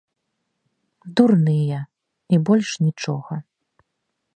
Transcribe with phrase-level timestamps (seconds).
[1.21, 1.79] Дурныя,
[2.35, 3.35] і больш нічога.